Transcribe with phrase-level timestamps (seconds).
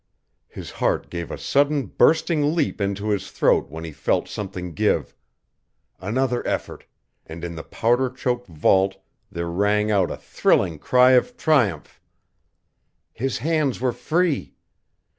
[0.47, 5.13] His heart gave a sudden bursting leap into his throat when he felt something give.
[5.99, 6.87] Another effort
[7.27, 8.95] and in the powder choked vault
[9.31, 12.01] there rang out a thrilling cry of triumph.
[13.13, 14.55] His hands were free!